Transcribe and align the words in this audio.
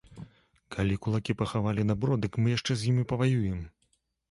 Калі 0.75 0.95
кулакі 1.07 1.35
пахавалі 1.43 1.85
дабро, 1.91 2.13
дык 2.25 2.41
мы 2.41 2.55
яшчэ 2.57 2.71
з 2.83 2.91
імі 2.95 3.07
паваюем! 3.15 3.65